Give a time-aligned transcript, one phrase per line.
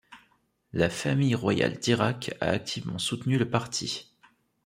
[0.73, 4.15] La famille royale d'Irak a activement soutenu le parti.